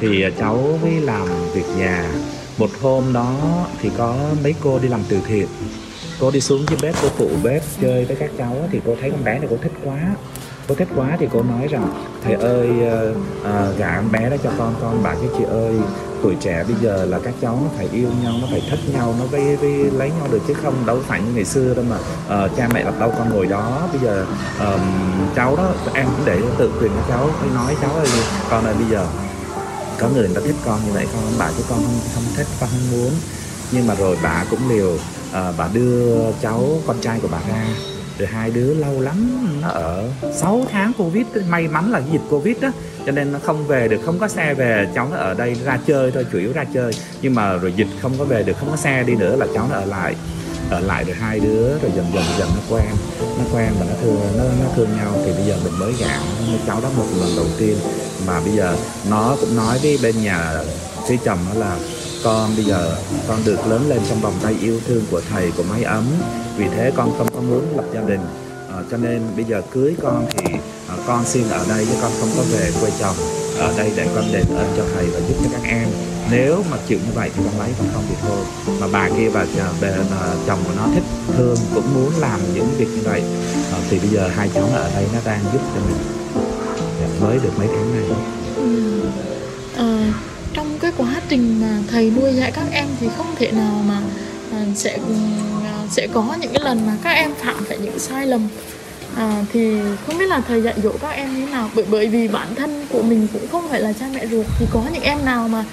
Thì 0.00 0.24
cháu 0.38 0.78
mới 0.82 1.00
làm 1.00 1.28
việc 1.54 1.66
nhà. 1.76 2.12
Một 2.58 2.70
hôm 2.80 3.12
đó 3.12 3.66
thì 3.80 3.90
có 3.98 4.16
mấy 4.42 4.54
cô 4.60 4.78
đi 4.78 4.88
làm 4.88 5.00
từ 5.08 5.20
thiện 5.28 5.48
cô 6.20 6.30
đi 6.30 6.40
xuống 6.40 6.64
dưới 6.68 6.78
bếp 6.82 6.94
cô 7.02 7.08
phụ 7.16 7.28
bếp 7.42 7.62
chơi 7.80 8.04
với 8.04 8.16
các 8.16 8.30
cháu 8.38 8.56
thì 8.72 8.80
cô 8.86 8.94
thấy 9.00 9.10
con 9.10 9.24
bé 9.24 9.38
này 9.38 9.48
cô 9.50 9.56
thích 9.62 9.72
quá. 9.84 9.98
Cô 10.68 10.74
thích 10.74 10.88
quá 10.96 11.16
thì 11.20 11.28
cô 11.32 11.42
nói 11.42 11.68
rằng 11.68 12.04
thầy 12.24 12.34
ơi 12.34 12.68
à, 13.44 13.66
gả 13.78 13.96
con 13.96 14.12
bé 14.12 14.30
đó 14.30 14.36
cho 14.44 14.50
con 14.58 14.74
con 14.80 15.02
bảo 15.02 15.16
với 15.16 15.28
chị 15.38 15.44
ơi 15.44 15.74
tuổi 16.22 16.36
trẻ 16.40 16.64
bây 16.68 16.76
giờ 16.82 17.04
là 17.04 17.18
các 17.18 17.34
cháu 17.40 17.58
nó 17.64 17.70
phải 17.76 17.88
yêu 17.92 18.08
nhau 18.22 18.32
nó 18.40 18.46
phải 18.50 18.62
thích 18.70 18.78
nhau 18.94 19.14
nó 19.18 19.24
mới, 19.32 19.56
mới 19.56 19.72
lấy 19.72 20.10
nhau 20.10 20.28
được 20.30 20.40
chứ 20.48 20.54
không 20.54 20.86
đâu 20.86 20.98
phải 21.06 21.20
như 21.20 21.32
ngày 21.34 21.44
xưa 21.44 21.74
đâu 21.74 21.84
mà 21.88 21.96
uh, 22.44 22.50
cha 22.56 22.68
mẹ 22.74 22.84
đặt 22.84 23.00
đâu 23.00 23.12
con 23.18 23.30
ngồi 23.30 23.46
đó. 23.46 23.88
Bây 23.92 24.00
giờ 24.00 24.26
um, 24.60 24.80
cháu 25.36 25.56
đó 25.56 25.72
em 25.94 26.06
cũng 26.06 26.26
để 26.26 26.40
tự 26.58 26.72
quyền 26.80 26.90
cho 26.90 27.02
cháu 27.08 27.30
phải 27.40 27.48
nói 27.54 27.76
cháu 27.82 27.92
ơi 27.92 28.06
con 28.50 28.64
ơi 28.64 28.74
bây 28.74 28.86
giờ 28.90 29.06
có 30.00 30.08
người 30.08 30.28
người 30.28 30.34
ta 30.34 30.40
thích 30.44 30.56
con 30.64 30.80
như 30.86 30.92
vậy 30.92 31.06
con 31.12 31.38
bảo 31.38 31.50
chứ 31.58 31.64
con 31.68 31.78
không 31.78 32.00
không 32.14 32.24
thích 32.36 32.46
con 32.60 32.68
không 32.70 32.90
muốn. 32.90 33.10
Nhưng 33.72 33.86
mà 33.86 33.94
rồi 33.94 34.16
bà 34.22 34.44
cũng 34.50 34.68
liều 34.68 34.96
à, 35.32 35.52
bà 35.58 35.68
đưa 35.72 36.32
cháu 36.42 36.64
con 36.86 36.96
trai 37.00 37.18
của 37.20 37.28
bà 37.32 37.38
ra. 37.48 37.64
Rồi 38.18 38.28
hai 38.32 38.50
đứa 38.50 38.74
lâu 38.74 39.00
lắm 39.00 39.48
nó 39.62 39.68
ở. 39.68 40.08
6 40.36 40.66
tháng 40.72 40.92
covid 40.98 41.26
may 41.48 41.68
mắn 41.68 41.92
là 41.92 42.02
dịch 42.12 42.20
covid 42.30 42.56
đó. 42.60 42.68
Cho 43.06 43.12
nên 43.12 43.32
nó 43.32 43.38
không 43.42 43.66
về 43.66 43.88
được 43.88 44.00
không 44.04 44.18
có 44.18 44.28
xe 44.28 44.54
về. 44.54 44.88
Cháu 44.94 45.08
nó 45.10 45.16
ở 45.16 45.34
đây 45.34 45.54
ra 45.64 45.78
chơi 45.86 46.10
thôi 46.10 46.26
chủ 46.32 46.38
yếu 46.38 46.52
ra 46.52 46.64
chơi. 46.74 46.92
Nhưng 47.22 47.34
mà 47.34 47.52
rồi 47.52 47.72
dịch 47.76 47.86
không 48.02 48.18
có 48.18 48.24
về 48.24 48.42
được 48.42 48.52
không 48.60 48.70
có 48.70 48.76
xe 48.76 49.02
đi 49.02 49.14
nữa 49.14 49.36
là 49.36 49.46
cháu 49.54 49.66
nó 49.70 49.76
ở 49.76 49.84
lại. 49.84 50.14
Ở 50.70 50.80
lại 50.80 51.04
rồi 51.04 51.16
hai 51.20 51.40
đứa 51.40 51.68
rồi 51.78 51.92
dần 51.96 52.06
dần 52.14 52.24
dần 52.38 52.48
nó 52.54 52.76
quen. 52.76 52.86
Nó 53.20 53.44
quen 53.52 53.72
và 53.78 53.86
nó 53.88 53.94
thương 54.02 54.20
nó 54.38 54.44
nó 54.44 54.70
thương 54.76 54.88
nhau. 54.96 55.12
Thì 55.24 55.32
bây 55.32 55.44
giờ 55.44 55.56
mình 55.64 55.78
mới 55.78 55.92
gả. 56.00 56.18
Cháu 56.66 56.80
đó 56.82 56.88
một 56.96 57.06
lần 57.20 57.36
đầu 57.36 57.46
tiên. 57.58 57.76
Mà 58.26 58.40
bây 58.40 58.52
giờ 58.52 58.76
nó 59.10 59.36
cũng 59.40 59.56
nói 59.56 59.78
với 59.82 59.98
bên 60.02 60.22
nhà 60.22 60.52
phía 61.08 61.16
chồng 61.24 61.38
nó 61.48 61.60
là 61.60 61.76
con 62.24 62.56
bây 62.56 62.64
giờ 62.64 62.96
con 63.28 63.38
được 63.44 63.66
lớn 63.66 63.88
lên 63.88 64.00
trong 64.08 64.20
vòng 64.20 64.34
tay 64.42 64.56
yêu 64.60 64.80
thương 64.86 65.02
của 65.10 65.20
thầy 65.30 65.52
của 65.56 65.62
mái 65.62 65.82
ấm. 65.82 66.04
Vì 66.56 66.68
thế 66.68 66.92
con 66.96 67.18
không 67.18 67.28
có 67.34 67.40
muốn 67.40 67.76
lập 67.76 67.84
gia 67.94 68.00
đình. 68.00 68.20
À, 68.70 68.76
cho 68.90 68.96
nên 68.96 69.22
bây 69.36 69.44
giờ 69.44 69.62
cưới 69.70 69.94
con 70.02 70.26
thì 70.30 70.52
à, 70.88 70.94
con 71.06 71.24
xin 71.24 71.48
ở 71.48 71.66
đây 71.68 71.86
chứ 71.86 71.96
con 72.02 72.10
không 72.20 72.28
có 72.36 72.42
về 72.52 72.72
quê 72.80 72.90
chồng. 73.00 73.16
Ở 73.58 73.72
đây 73.76 73.92
để 73.96 74.08
con 74.14 74.24
đền 74.32 74.46
ơn 74.56 74.72
cho 74.76 74.84
thầy 74.94 75.06
và 75.06 75.20
giúp 75.28 75.34
cho 75.42 75.48
các 75.52 75.68
em. 75.68 75.88
Nếu 76.30 76.64
mà 76.70 76.76
chịu 76.88 76.98
như 76.98 77.12
vậy 77.14 77.30
thì 77.36 77.42
con 77.44 77.60
lấy 77.60 77.70
con 77.78 77.88
không 77.94 78.04
thì 78.08 78.14
thôi. 78.22 78.38
Mà 78.80 78.86
bà 78.92 79.08
kia 79.08 79.28
và 79.28 79.46
à, 79.58 79.68
bề 79.80 79.92
chồng 80.46 80.58
của 80.66 80.72
nó 80.76 80.86
thích 80.94 81.04
thương 81.36 81.56
cũng 81.74 81.94
muốn 81.94 82.12
làm 82.18 82.40
những 82.54 82.68
việc 82.78 82.88
như 82.94 83.00
vậy. 83.04 83.22
À, 83.72 83.78
thì 83.90 83.98
bây 83.98 84.08
giờ 84.08 84.28
hai 84.28 84.50
cháu 84.54 84.68
ở 84.74 84.90
đây 84.94 85.06
nó 85.12 85.18
đang 85.24 85.40
giúp 85.52 85.60
cho 85.74 85.80
mình. 85.80 85.96
Dạ, 87.00 87.26
mới 87.26 87.38
được 87.38 87.50
mấy 87.58 87.66
tháng 87.66 87.94
này 87.94 88.18
trình 91.30 91.60
mà 91.60 91.78
thầy 91.90 92.10
nuôi 92.10 92.32
dạy 92.32 92.52
các 92.54 92.64
em 92.72 92.86
thì 93.00 93.08
không 93.16 93.26
thể 93.36 93.50
nào 93.52 93.82
mà 93.88 94.00
à, 94.52 94.64
sẽ 94.74 94.92
ừ, 94.92 95.14
à, 95.64 95.74
sẽ 95.90 96.06
có 96.12 96.36
những 96.40 96.52
cái 96.52 96.64
lần 96.64 96.86
mà 96.86 96.92
các 97.02 97.10
em 97.10 97.30
phạm 97.34 97.64
phải 97.64 97.78
những 97.78 97.98
sai 97.98 98.26
lầm. 98.26 98.48
À, 99.16 99.44
thì 99.52 99.80
không 100.06 100.18
biết 100.18 100.26
là 100.26 100.40
thầy 100.48 100.62
dạy 100.62 100.74
dỗ 100.82 100.92
các 101.00 101.10
em 101.10 101.34
như 101.34 101.46
thế 101.46 101.52
nào? 101.52 101.70
Bởi 101.74 101.84
bởi 101.90 102.08
vì 102.08 102.28
bản 102.28 102.54
thân 102.54 102.86
của 102.90 103.02
mình 103.02 103.26
cũng 103.32 103.48
không 103.52 103.68
phải 103.68 103.80
là 103.80 103.92
cha 103.92 104.06
mẹ 104.14 104.26
ruột 104.26 104.46
thì 104.58 104.66
có 104.72 104.82
những 104.92 105.02
em 105.02 105.24
nào 105.24 105.48
mà 105.48 105.64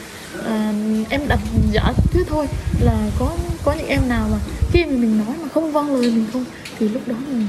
à, 0.46 0.74
em 1.10 1.22
đặt 1.28 1.40
giả 1.72 1.94
thứ 2.12 2.24
thôi 2.30 2.48
là 2.82 3.10
có 3.20 3.32
có 3.64 3.74
những 3.74 3.88
em 3.88 4.10
nào 4.10 4.28
mà 4.32 4.38
khi 4.72 4.86
mà 4.86 4.92
mình 4.92 5.18
nói 5.18 5.36
mà 5.42 5.48
không 5.54 5.72
vâng 5.72 5.96
lời 5.96 6.12
mình 6.12 6.26
không 6.34 6.46
thì 6.80 6.90
lúc 6.90 7.08
đó 7.08 7.16
mình 7.28 7.48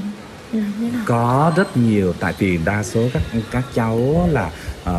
làm 0.53 0.73
như 0.81 0.87
thế 0.87 0.97
nào? 0.97 1.03
Có 1.07 1.53
rất 1.57 1.77
nhiều 1.77 2.13
tại 2.21 2.35
vì 2.39 2.59
đa 2.65 2.83
số 2.83 3.01
các 3.13 3.23
các 3.51 3.65
cháu 3.75 4.29
là 4.33 4.51
uh, 4.91 4.97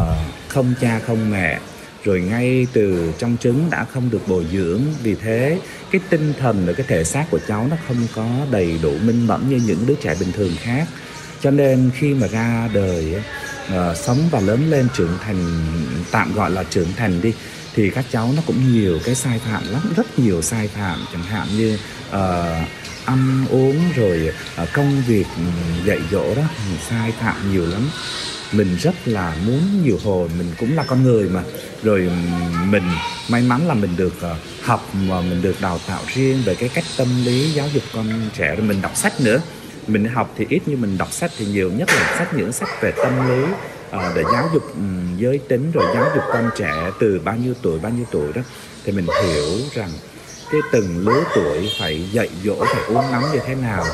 không 0.47 0.73
cha 0.81 0.99
không 1.07 1.31
mẹ 1.31 1.59
rồi 2.03 2.21
ngay 2.21 2.67
từ 2.73 3.13
trong 3.17 3.37
trứng 3.41 3.69
đã 3.69 3.85
không 3.93 4.09
được 4.09 4.27
bồi 4.27 4.45
dưỡng. 4.51 4.81
Vì 5.03 5.15
thế 5.15 5.59
cái 5.91 6.01
tinh 6.09 6.33
thần 6.39 6.65
và 6.65 6.73
cái 6.73 6.85
thể 6.89 7.03
xác 7.03 7.25
của 7.31 7.39
cháu 7.47 7.67
nó 7.71 7.77
không 7.87 8.07
có 8.15 8.27
đầy 8.51 8.79
đủ 8.81 8.93
minh 9.03 9.27
mẫn 9.27 9.49
như 9.49 9.61
những 9.65 9.85
đứa 9.85 9.95
trẻ 9.95 10.15
bình 10.19 10.31
thường 10.31 10.51
khác. 10.59 10.87
Cho 11.41 11.51
nên 11.51 11.91
khi 11.95 12.13
mà 12.13 12.27
ra 12.27 12.69
đời 12.73 13.15
uh, 13.67 13.97
sống 13.97 14.29
và 14.31 14.39
lớn 14.39 14.69
lên 14.69 14.87
trưởng 14.93 15.17
thành 15.25 15.45
tạm 16.11 16.33
gọi 16.33 16.51
là 16.51 16.63
trưởng 16.63 16.93
thành 16.95 17.21
đi 17.21 17.33
thì 17.75 17.89
các 17.89 18.05
cháu 18.11 18.33
nó 18.35 18.41
cũng 18.45 18.73
nhiều 18.73 18.99
cái 19.03 19.15
sai 19.15 19.39
phạm 19.39 19.63
lắm 19.71 19.93
rất 19.97 20.19
nhiều 20.19 20.41
sai 20.41 20.67
phạm. 20.67 20.99
Chẳng 21.13 21.23
hạn 21.23 21.47
như 21.57 21.77
uh, 22.09 22.67
ăn 23.05 23.45
uống 23.49 23.75
rồi 23.95 24.31
uh, 24.63 24.69
công 24.73 25.01
việc 25.07 25.25
ừ, 25.37 25.43
dạy 25.85 25.99
dỗ 26.11 26.35
đó 26.35 26.43
sai 26.89 27.11
phạm 27.19 27.51
nhiều 27.51 27.65
lắm 27.65 27.89
mình 28.51 28.77
rất 28.81 28.95
là 29.05 29.35
muốn 29.45 29.83
nhiều 29.83 29.99
hồi 30.03 30.29
mình 30.37 30.47
cũng 30.59 30.75
là 30.75 30.83
con 30.87 31.03
người 31.03 31.29
mà. 31.29 31.43
Rồi 31.83 32.11
mình 32.69 32.83
may 33.29 33.41
mắn 33.41 33.67
là 33.67 33.73
mình 33.73 33.95
được 33.97 34.21
ờ, 34.21 34.35
học 34.63 34.89
và 34.93 35.21
mình 35.21 35.41
được 35.41 35.55
đào 35.61 35.79
tạo 35.87 36.01
riêng 36.07 36.41
về 36.45 36.55
cái 36.55 36.69
cách 36.69 36.83
tâm 36.97 37.07
lý, 37.25 37.51
giáo 37.51 37.67
dục 37.73 37.83
con 37.93 38.29
trẻ. 38.33 38.55
Rồi 38.55 38.67
mình 38.67 38.81
đọc 38.81 38.91
sách 38.95 39.21
nữa. 39.21 39.41
Mình 39.87 40.05
học 40.05 40.33
thì 40.37 40.45
ít 40.49 40.61
nhưng 40.65 40.81
mình 40.81 40.97
đọc 40.97 41.13
sách 41.13 41.31
thì 41.37 41.45
nhiều, 41.45 41.71
nhất 41.71 41.89
là 41.89 42.15
sách, 42.17 42.33
những 42.33 42.51
sách 42.51 42.69
về 42.81 42.91
tâm 43.03 43.29
lý 43.29 43.43
ờ, 43.91 44.13
để 44.15 44.23
giáo 44.33 44.49
dục 44.53 44.63
ừ, 44.75 44.81
giới 45.17 45.37
tính, 45.37 45.71
rồi 45.71 45.85
giáo 45.95 46.05
dục 46.15 46.23
con 46.33 46.49
trẻ 46.57 46.91
từ 46.99 47.19
bao 47.23 47.35
nhiêu 47.35 47.53
tuổi, 47.61 47.79
bao 47.79 47.91
nhiêu 47.91 48.05
tuổi 48.11 48.33
đó. 48.33 48.41
Thì 48.85 48.91
mình 48.91 49.05
hiểu 49.23 49.59
rằng 49.73 49.89
cái 50.51 50.61
từng 50.71 51.07
lứa 51.07 51.23
tuổi 51.35 51.69
phải 51.79 52.09
dạy 52.11 52.29
dỗ, 52.43 52.65
phải 52.65 52.83
uốn 52.87 53.03
nắn 53.11 53.21
như 53.33 53.39
thế 53.47 53.55
nào. 53.55 53.85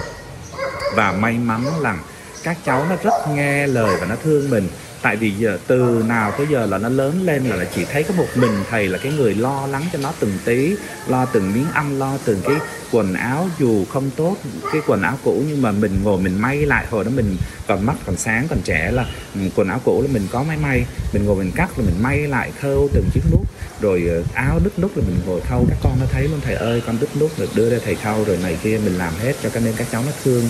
Và 0.96 1.12
may 1.12 1.34
mắn 1.34 1.66
là 1.82 1.98
các 2.46 2.58
cháu 2.66 2.86
nó 2.90 2.96
rất 3.04 3.14
nghe 3.36 3.68
lời 3.68 3.98
và 4.00 4.06
nó 4.06 4.16
thương 4.24 4.50
mình. 4.50 4.68
Tại 5.02 5.16
vì 5.16 5.32
giờ 5.32 5.58
từ 5.68 6.04
nào 6.08 6.32
tới 6.38 6.48
giờ 6.50 6.66
là 6.66 6.78
nó 6.78 6.90
lớn 6.90 7.22
lên 7.26 7.46
là, 7.46 7.56
là 7.56 7.66
chỉ 7.76 7.86
thấy 7.86 8.04
có 8.04 8.14
một 8.18 8.28
mình 8.36 8.52
thầy 8.70 8.88
là 8.88 8.98
cái 8.98 9.12
người 9.12 9.36
lo 9.36 9.68
lắng 9.68 9.84
cho 9.94 10.00
nó 10.04 10.14
từng 10.20 10.38
tí 10.46 10.76
lo 11.08 11.26
từng 11.26 11.54
miếng 11.54 11.66
ăn 11.74 12.00
lo 12.00 12.18
từng 12.26 12.42
cái 12.44 12.56
quần 12.92 13.14
áo 13.14 13.50
dù 13.60 13.86
không 13.86 14.10
tốt 14.16 14.36
cái 14.72 14.82
quần 14.88 15.02
áo 15.02 15.20
cũ 15.24 15.44
nhưng 15.48 15.62
mà 15.62 15.72
mình 15.72 16.00
ngồi 16.04 16.22
mình 16.22 16.42
may 16.42 16.58
lại 16.58 16.86
hồi 16.90 17.04
đó 17.04 17.12
mình 17.16 17.38
còn 17.68 17.86
mắt 17.86 17.96
còn 18.06 18.18
sáng 18.18 18.48
còn 18.50 18.60
trẻ 18.64 18.92
là 18.92 19.06
ừ, 19.36 19.42
quần 19.56 19.68
áo 19.68 19.82
cũ 19.86 20.02
là 20.02 20.08
mình 20.14 20.28
có 20.32 20.44
máy 20.44 20.58
may. 20.58 20.86
Mình 21.14 21.26
ngồi 21.26 21.36
mình 21.36 21.52
cắt 21.56 21.70
rồi 21.78 21.86
mình 21.86 22.04
may 22.04 22.18
lại 22.18 22.52
khâu 22.62 22.90
từng 22.94 23.10
chiếc 23.14 23.24
nút 23.32 23.42
rồi 23.82 24.04
ờ, 24.10 24.24
áo 24.34 24.60
đứt 24.64 24.80
nút 24.80 24.98
là 24.98 25.04
mình 25.08 25.20
ngồi 25.26 25.42
khâu 25.42 25.66
các 25.70 25.78
con 25.84 25.98
nó 26.00 26.06
thấy 26.12 26.24
luôn 26.24 26.40
thầy 26.44 26.56
ơi 26.56 26.84
con 26.88 26.98
đứt 27.02 27.10
nút 27.20 27.38
rồi 27.38 27.48
đưa 27.56 27.70
ra 27.70 27.78
thầy 27.86 27.96
khâu 27.96 28.24
rồi 28.24 28.38
này 28.44 28.58
kia 28.64 28.80
mình 28.86 28.98
làm 28.98 29.14
hết 29.24 29.34
cho 29.44 29.50
nên 29.60 29.74
các 29.78 29.88
cháu 29.92 30.04
nó 30.06 30.12
thương 30.24 30.44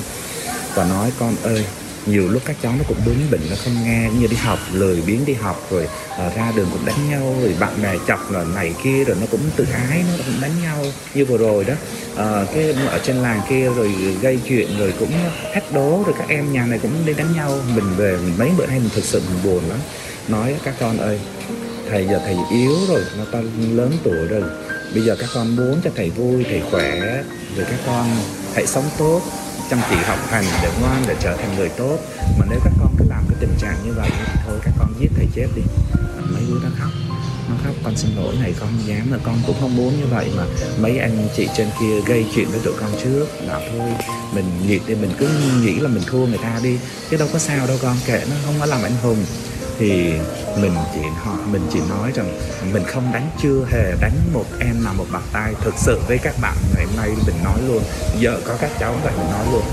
và 0.75 0.83
nói 0.83 1.11
con 1.19 1.35
ơi 1.43 1.65
nhiều 2.05 2.29
lúc 2.29 2.41
các 2.45 2.55
cháu 2.61 2.73
nó 2.77 2.83
cũng 2.87 2.97
bướng 3.05 3.31
bỉnh 3.31 3.41
nó 3.49 3.55
không 3.63 3.83
nghe 3.83 4.09
như 4.19 4.27
đi 4.27 4.35
học 4.35 4.59
lười 4.71 5.01
biếng 5.01 5.25
đi 5.25 5.33
học 5.33 5.67
rồi 5.71 5.87
uh, 6.27 6.35
ra 6.35 6.51
đường 6.55 6.67
cũng 6.71 6.85
đánh 6.85 7.09
nhau 7.09 7.35
rồi 7.41 7.55
bạn 7.59 7.81
bè 7.83 7.95
chọc 8.07 8.31
là 8.31 8.43
này 8.43 8.73
kia 8.83 9.03
rồi 9.03 9.17
nó 9.21 9.27
cũng 9.31 9.41
tự 9.55 9.65
ái 9.89 10.03
nó 10.17 10.23
cũng 10.25 10.41
đánh 10.41 10.61
nhau. 10.61 10.85
Như 11.13 11.25
vừa 11.25 11.37
rồi 11.37 11.63
đó 11.63 11.73
uh, 12.13 12.49
cái 12.53 12.75
ở 12.89 12.99
trên 13.03 13.15
làng 13.15 13.41
kia 13.49 13.69
rồi 13.75 13.93
gây 14.21 14.39
chuyện 14.47 14.79
rồi 14.79 14.93
cũng 14.99 15.11
thách 15.53 15.71
đố 15.73 16.03
rồi 16.05 16.15
các 16.19 16.29
em 16.29 16.53
nhà 16.53 16.65
này 16.65 16.79
cũng 16.79 16.91
đi 17.05 17.13
đánh 17.13 17.33
nhau. 17.35 17.57
Mình 17.75 17.95
về 17.97 18.17
mình 18.17 18.33
mấy 18.37 18.51
bữa 18.57 18.65
nay 18.65 18.79
mình 18.79 18.89
thực 18.95 19.03
sự 19.03 19.21
mình 19.29 19.43
buồn 19.43 19.69
lắm. 19.69 19.79
Nói 20.27 20.55
các 20.63 20.73
con 20.79 20.97
ơi 20.97 21.19
thầy 21.89 22.07
giờ 22.07 22.19
thầy 22.25 22.35
yếu 22.51 22.75
rồi 22.89 23.01
nó 23.17 23.25
ta 23.31 23.39
lớn 23.71 23.91
tuổi 24.03 24.27
rồi. 24.29 24.43
Bây 24.93 25.03
giờ 25.03 25.15
các 25.19 25.29
con 25.33 25.55
muốn 25.55 25.81
cho 25.83 25.89
thầy 25.95 26.09
vui 26.09 26.43
thầy 26.43 26.61
khỏe 26.71 26.99
rồi 27.57 27.65
các 27.69 27.79
con 27.85 28.07
hãy 28.53 28.67
sống 28.67 28.89
tốt 28.97 29.21
chăm 29.69 29.79
chỉ 29.89 29.95
học 29.95 30.19
hành 30.29 30.45
để 30.61 30.69
ngoan, 30.81 31.03
để 31.07 31.15
trở 31.19 31.37
thành 31.37 31.55
người 31.57 31.69
tốt. 31.69 31.97
Mà 32.39 32.45
nếu 32.49 32.59
các 32.63 32.73
con 32.79 32.95
cứ 32.99 33.05
làm 33.09 33.23
cái 33.29 33.37
tình 33.39 33.53
trạng 33.59 33.77
như 33.85 33.93
vậy 33.93 34.09
thì 34.11 34.41
thôi, 34.45 34.59
các 34.63 34.71
con 34.79 34.93
giết 34.99 35.09
thầy 35.15 35.27
chết 35.35 35.47
đi. 35.55 35.61
À, 35.93 36.21
mấy 36.33 36.43
đứa 36.47 36.59
nó 36.63 36.69
khóc 36.79 36.89
nó 37.49 37.55
khóc, 37.63 37.73
con 37.83 37.97
xin 37.97 38.15
lỗi 38.15 38.35
này 38.41 38.53
con 38.59 38.69
dám 38.85 39.07
mà 39.11 39.17
con 39.23 39.39
cũng 39.47 39.55
không 39.59 39.75
muốn 39.75 39.99
như 39.99 40.05
vậy 40.09 40.31
mà 40.37 40.43
mấy 40.79 40.97
anh 40.97 41.27
chị 41.35 41.49
trên 41.57 41.67
kia 41.79 42.01
gây 42.05 42.25
chuyện 42.35 42.47
với 42.49 42.59
tụi 42.59 42.73
con 42.79 42.89
trước. 43.03 43.25
Là 43.41 43.59
thôi, 43.71 43.89
mình 44.33 44.45
nhiệt 44.67 44.81
thì 44.87 44.95
mình 44.95 45.11
cứ 45.17 45.29
nghĩ 45.61 45.79
là 45.79 45.87
mình 45.87 46.03
thua 46.07 46.25
người 46.25 46.37
ta 46.37 46.59
đi, 46.63 46.77
chứ 47.09 47.17
đâu 47.17 47.27
có 47.33 47.39
sao 47.39 47.67
đâu 47.67 47.77
con, 47.81 47.95
kệ 48.05 48.21
nó, 48.29 48.35
không 48.45 48.55
có 48.59 48.65
làm 48.65 48.83
anh 48.83 48.95
hùng 49.01 49.25
thì 49.79 50.13
mình 50.57 50.75
chỉ 50.93 51.01
họ 51.23 51.33
mình 51.51 51.67
chỉ 51.73 51.79
nói 51.89 52.11
rằng 52.15 52.39
mình 52.73 52.83
không 52.87 53.13
đánh 53.13 53.29
chưa 53.41 53.65
hề 53.71 53.91
đánh 54.01 54.19
một 54.33 54.45
em 54.59 54.83
nào 54.83 54.93
một 54.97 55.05
bàn 55.11 55.23
tay. 55.33 55.53
Thực 55.61 55.73
sự 55.77 55.99
với 56.07 56.17
các 56.17 56.35
bạn 56.41 56.55
ngày 56.75 56.85
hôm 56.85 56.95
nay 56.97 57.09
mình 57.27 57.35
nói 57.43 57.59
luôn, 57.67 57.83
giờ 58.19 58.39
có 58.45 58.55
các 58.61 58.71
cháu 58.79 58.95
vậy 59.03 59.13
mình 59.17 59.31
nói 59.31 59.45
luôn, 59.51 59.63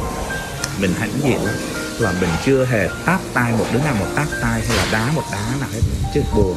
mình 0.80 0.92
hãnh 0.98 1.20
diện 1.22 1.44
lắm. 1.44 1.54
Là 1.98 2.12
mình 2.20 2.30
chưa 2.44 2.64
hề 2.64 2.88
tát 3.06 3.20
tay 3.34 3.52
một 3.58 3.66
đứa 3.72 3.78
nào 3.78 3.94
một 4.00 4.06
tát 4.16 4.28
tay 4.42 4.62
hay 4.68 4.76
là 4.76 4.86
đá 4.92 5.12
một 5.14 5.22
đá 5.32 5.54
nào 5.60 5.68
hết 5.72 5.80
chứ 6.14 6.20
buồn. 6.36 6.56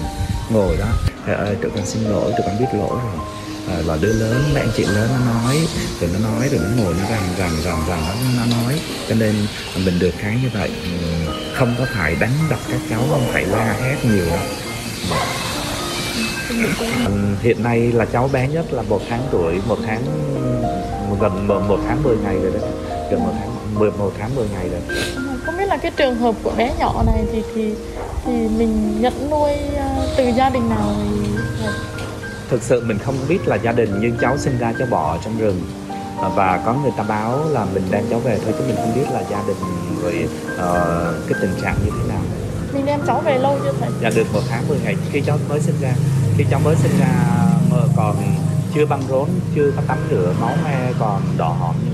Ngồi 0.49 0.77
đó 0.77 0.85
thầy 1.25 1.35
ơi, 1.35 1.55
tụi 1.61 1.71
con 1.75 1.85
xin 1.85 2.03
lỗi, 2.03 2.31
tụi 2.31 2.47
con 2.47 2.59
biết 2.59 2.65
lỗi 2.73 2.99
rồi 3.03 3.25
à, 3.67 3.75
là 3.86 3.98
đứa 4.01 4.13
lớn 4.13 4.43
mấy 4.53 4.62
anh 4.62 4.72
chị 4.75 4.84
lớn 4.84 5.10
nó 5.12 5.34
nói 5.34 5.67
rồi 6.01 6.10
nó 6.13 6.29
nói 6.29 6.50
rồi 6.50 6.60
nó 6.63 6.84
ngồi 6.84 6.93
nó 6.93 7.10
rằng 7.10 7.24
rằng 7.38 7.51
rằng 7.63 7.81
rằng 7.88 8.01
nó, 8.07 8.45
nó 8.45 8.57
nói. 8.63 8.79
Cho 9.10 9.15
nên 9.15 9.36
mình 9.86 10.00
được 10.00 10.12
cái 10.22 10.38
như 10.43 10.50
vậy. 10.53 10.72
Ừ, 10.84 10.89
không 11.55 11.75
có 11.79 11.86
phải 11.93 12.15
đánh 12.15 12.34
đập 12.50 12.60
các 12.72 12.79
cháu 12.89 13.01
không 13.10 13.27
phải 13.34 13.45
la 13.45 13.75
hét 13.81 14.05
nhiều 14.05 14.25
đâu. 14.25 14.39
Ừ, 17.05 17.12
hiện 17.41 17.63
nay 17.63 17.79
là 17.79 18.05
cháu 18.05 18.29
bé 18.34 18.48
nhất 18.48 18.74
là 18.74 18.81
một 18.81 19.01
tháng 19.10 19.27
tuổi 19.31 19.53
một 19.67 19.77
tháng 19.86 20.01
gần 21.22 21.48
một, 21.48 21.60
một 21.67 21.79
tháng 21.88 22.03
10 22.03 22.17
ngày 22.17 22.36
rồi 22.36 22.51
đó 22.51 22.67
gần 23.12 23.24
một 23.24 23.34
tháng 23.39 23.75
mười 23.79 23.91
một 23.91 24.12
tháng 24.19 24.36
10 24.36 24.48
ngày 24.53 24.69
rồi. 24.69 24.81
Không 25.45 25.57
biết 25.57 25.65
là 25.65 25.77
cái 25.77 25.91
trường 25.91 26.15
hợp 26.15 26.36
của 26.43 26.51
bé 26.57 26.74
nhỏ 26.79 27.03
này 27.05 27.24
thì 27.31 27.43
thì 27.55 27.74
thì 28.25 28.31
mình 28.31 29.01
nhận 29.01 29.29
nuôi 29.29 29.51
ờ, 29.77 30.13
từ 30.17 30.31
gia 30.38 30.50
đình 30.50 30.69
nào 30.69 30.95
thì 31.03 31.29
thực 32.49 32.61
sự 32.61 32.83
mình 32.85 32.97
không 32.97 33.15
biết 33.29 33.47
là 33.47 33.55
gia 33.55 33.71
đình 33.71 33.89
nhưng 34.01 34.17
cháu 34.21 34.37
sinh 34.37 34.57
ra 34.57 34.73
cháu 34.79 34.87
ở 35.11 35.17
trong 35.23 35.37
rừng. 35.37 35.61
À, 36.21 36.29
và 36.29 36.61
có 36.65 36.73
người 36.73 36.91
ta 36.97 37.03
báo 37.03 37.49
là 37.49 37.65
mình 37.65 37.83
đang 37.91 38.05
cháu 38.09 38.19
về 38.19 38.39
thôi 38.43 38.53
chứ 38.57 38.63
mình 38.67 38.75
không 38.75 38.95
biết 38.95 39.05
là 39.13 39.23
gia 39.31 39.43
đình 39.47 39.57
với 40.01 40.27
ờ, 40.57 41.13
cái 41.27 41.39
tình 41.41 41.53
trạng 41.61 41.75
như 41.85 41.91
thế 41.91 42.09
nào. 42.09 42.21
Mình 42.73 42.85
đem 42.85 42.99
cháu 43.07 43.21
về 43.25 43.37
lâu 43.37 43.59
chưa 43.63 43.73
thầy 43.79 43.89
dạ 44.01 44.09
được 44.15 44.33
một 44.33 44.41
tháng 44.49 44.67
10 44.67 44.77
ngày 44.83 44.95
khi 45.11 45.21
cháu 45.21 45.37
mới 45.49 45.59
sinh 45.59 45.75
ra. 45.81 45.93
Khi 46.37 46.45
cháu 46.51 46.59
mới 46.63 46.75
sinh 46.75 46.99
ra 46.99 47.13
mà 47.71 47.77
còn 47.97 48.15
chưa 48.75 48.85
băng 48.85 49.01
rốn 49.09 49.29
chưa 49.55 49.71
có 49.75 49.81
tắm 49.87 49.97
rửa 50.11 50.33
máu 50.41 50.55
me 50.63 50.91
còn 50.99 51.21
đỏ 51.37 51.73
vậy 51.83 51.84